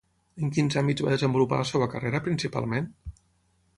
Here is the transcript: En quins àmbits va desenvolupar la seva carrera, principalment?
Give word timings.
En 0.45 0.53
quins 0.55 0.77
àmbits 0.81 1.03
va 1.07 1.13
desenvolupar 1.15 1.59
la 1.61 1.67
seva 1.73 1.91
carrera, 1.93 2.23
principalment? 2.29 2.89